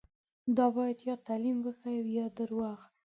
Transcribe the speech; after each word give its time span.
دا 0.57 0.65
باید 0.75 0.99
یا 1.09 1.15
تعلیم 1.27 1.57
وښيي 1.65 1.97
او 2.01 2.07
یا 2.17 2.25
درواغ. 2.37 2.79